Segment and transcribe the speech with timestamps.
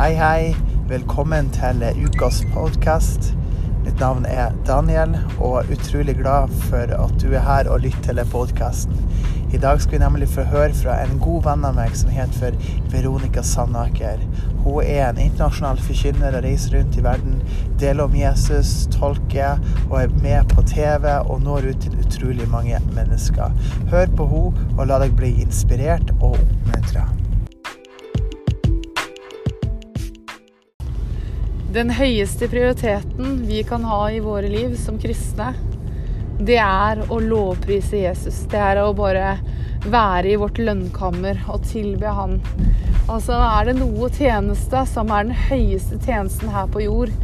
[0.00, 0.54] Hei, hei.
[0.88, 3.34] Velkommen til ukas podkast.
[3.84, 8.16] Mitt navn er Daniel, og er utrolig glad for at du er her og lytter
[8.16, 8.96] til podkasten.
[9.52, 12.32] I dag skal vi nemlig få høre fra en god venn av meg som heter
[12.32, 14.24] for Veronica Sandaker.
[14.64, 17.38] Hun er en internasjonal forkynner og reiser rundt i verden,
[17.76, 22.80] deler om Jesus, tolker og er med på TV og når ut til utrolig mange
[22.96, 23.52] mennesker.
[23.92, 27.10] Hør på henne og la deg bli inspirert og oppmuntra.
[31.70, 35.52] Den høyeste prioriteten vi kan ha i våre liv som kristne,
[36.42, 38.40] det er å lovprise Jesus.
[38.50, 39.36] Det er å bare
[39.84, 42.40] være i vårt lønnkammer og tilbe Han.
[43.04, 47.14] Altså, er det noe tjeneste som er den høyeste tjenesten her på jord,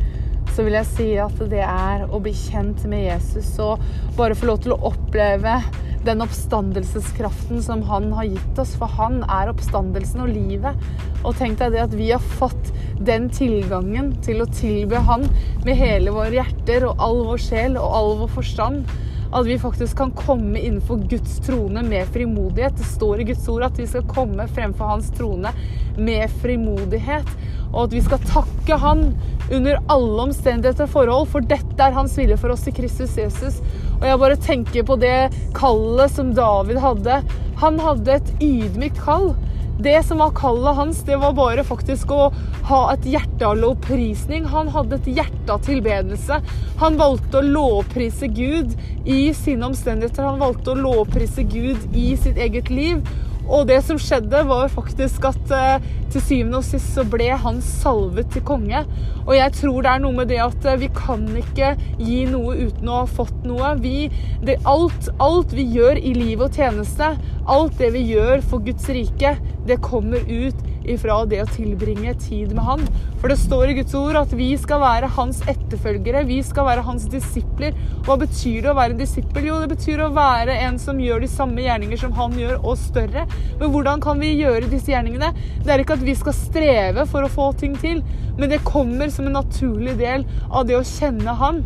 [0.55, 3.83] så vil jeg si at det er å bli kjent med Jesus og
[4.15, 5.59] bare få lov til å oppleve
[6.07, 8.79] den oppstandelseskraften som han har gitt oss.
[8.79, 10.87] For han er oppstandelsen og livet.
[11.25, 15.27] Og tenk deg det at vi har fått den tilgangen til å tilbe han
[15.67, 18.95] med hele våre hjerter og all vår sjel og all vår forstand.
[19.35, 22.77] At vi faktisk kan komme innenfor Guds trone med frimodighet.
[22.79, 25.51] Det står i Guds ord at vi skal komme fremfor hans trone
[25.99, 27.29] med frimodighet.
[27.73, 29.09] Og at vi skal takke Han
[29.53, 33.61] under alle omstendigheter og forhold, for dette er Hans vilje for oss i Kristus Jesus.
[33.99, 37.21] Og jeg bare tenker på det kallet som David hadde.
[37.63, 39.35] Han hadde et ydmykt kall.
[39.79, 42.31] Det som var kallet hans, det var bare faktisk å
[42.71, 44.47] ha et hjerte av lovprisning.
[44.49, 46.39] Han hadde et hjerte av tilbedelse.
[46.81, 48.73] Han valgte å lovprise Gud
[49.05, 50.25] i sine omstendigheter.
[50.25, 53.05] Han valgte å lovprise Gud i sitt eget liv.
[53.47, 57.61] Og det som skjedde, var faktisk at eh, til syvende og sist så ble han
[57.63, 58.83] salvet til konge.
[59.25, 62.57] Og jeg tror det er noe med det at eh, vi kan ikke gi noe
[62.67, 63.75] uten å ha fått noe.
[63.83, 64.09] Vi,
[64.47, 67.13] det, alt, alt vi gjør i liv og tjeneste,
[67.47, 72.55] alt det vi gjør for Guds rike, det kommer ut ifra det å tilbringe tid
[72.57, 72.83] med Han.
[73.21, 76.85] For det står i Guds ord at vi skal være hans etterfølgere, vi skal være
[76.87, 77.77] hans disipler.
[78.07, 79.49] Hva betyr det å være en disippel?
[79.49, 82.79] Jo, det betyr å være en som gjør de samme gjerninger som han gjør, og
[82.81, 83.27] større.
[83.61, 85.33] Men hvordan kan vi gjøre disse gjerningene?
[85.65, 88.05] Det er ikke at vi skal streve for å få ting til,
[88.37, 91.65] men det kommer som en naturlig del av det å kjenne Han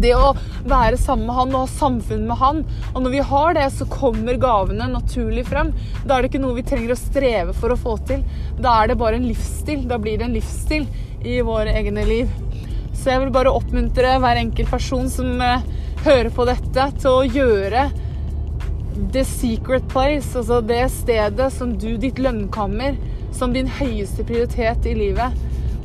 [0.00, 0.32] det å
[0.66, 2.62] være sammen med han og ha samfunn med han.
[2.92, 5.72] Og når vi har det, så kommer gavene naturlig frem.
[6.04, 8.24] Da er det ikke noe vi trenger å streve for å få til.
[8.58, 9.86] Da er det bare en livsstil.
[9.90, 10.88] Da blir det en livsstil
[11.24, 12.32] i våre egne liv.
[12.94, 15.64] Så jeg vil bare oppmuntre hver enkelt person som uh,
[16.04, 17.88] hører på dette, til å gjøre
[19.12, 22.96] the secret place, altså det stedet som du, ditt lønnkammer,
[23.34, 25.34] som din høyeste prioritet i livet.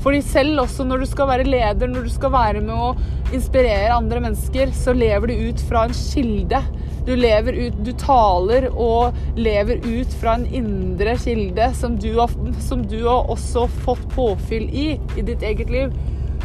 [0.04, 2.92] Fordi selv også når du skal være leder, når du skal være med å
[3.36, 6.62] inspirere andre mennesker, så lever du ut fra en kilde.
[7.08, 12.32] Du lever ut, du taler og lever ut fra en indre kilde som du har,
[12.64, 15.96] som du har også fått påfyll i i ditt eget liv.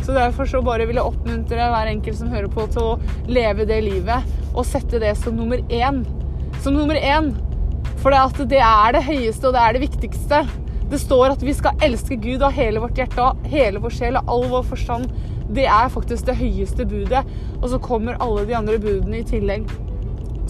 [0.04, 3.68] Så derfor så bare vil jeg oppmuntre hver enkelt som hører på, til å leve
[3.68, 6.02] det livet og sette det som nummer én.
[6.64, 7.32] Som nummer én.
[8.02, 10.42] For det, det er det høyeste, og det er det viktigste.
[10.90, 14.18] Det står at vi skal elske Gud av hele vårt hjerte, av hele vår sjel,
[14.20, 15.12] av all vår forstand.
[15.54, 17.24] Det er faktisk det høyeste budet.
[17.60, 19.68] Og så kommer alle de andre budene i tillegg.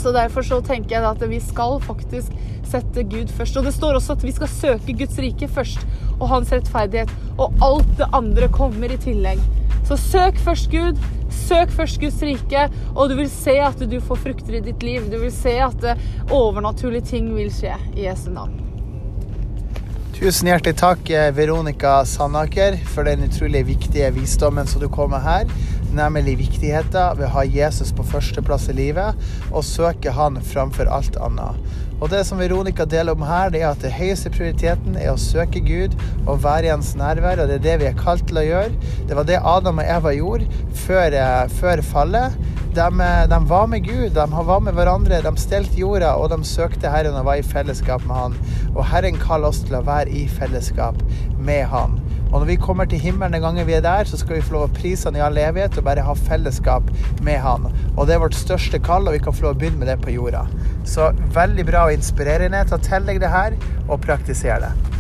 [0.00, 2.32] Så Derfor så tenker jeg at vi skal faktisk
[2.68, 3.56] sette Gud først.
[3.56, 5.86] Og det står også at vi skal søke Guds rike først,
[6.18, 7.12] og hans rettferdighet.
[7.38, 9.42] Og alt det andre kommer i tillegg.
[9.84, 11.00] Så søk først Gud.
[11.34, 15.08] Søk først Guds rike, og du vil se at du får frukter i ditt liv.
[15.12, 15.88] Du vil se at
[16.30, 18.63] overnaturlige ting vil skje i Jesu navn.
[20.14, 25.25] Tusen hjertelig takk, eh, Veronica Sandaker, for den utrolig viktige visdommen som du kom med
[25.25, 25.48] her.
[25.91, 29.19] Nemlig viktigheten ved å ha Jesus på førsteplass i livet
[29.50, 31.58] og søke han framfor alt annet.
[32.00, 35.19] Og Det som Veronica deler om her, det er at det høyeste prioriteten er å
[35.19, 35.94] søke Gud
[36.28, 37.42] og være i hans nærvær.
[37.42, 38.72] og Det er det vi er kalt til å gjøre.
[39.08, 42.32] Det var det Adam og Eva gjorde før, eh, før fallet.
[42.74, 46.40] De, eh, de, var med Gud, de var med hverandre, de stelte jorda, og de
[46.49, 48.38] søkte Herren og var i fellesskap med Han.
[48.72, 50.99] Og Herren kaller oss til å være i fellesskap
[51.38, 52.00] med Han.
[52.32, 54.56] Og når vi kommer til himmelen den gangen vi er der, så skal vi få
[54.56, 56.90] lov å prise Han i all evighet og bare ha fellesskap
[57.22, 57.70] med Han.
[57.94, 60.00] Og det er vårt største kall, og vi kan få lov å begynne med det
[60.02, 60.43] på jorda.
[60.82, 62.66] Så veldig bra og inspirerende.
[62.66, 63.54] Ta til deg det her,
[63.87, 64.94] og praktiser det.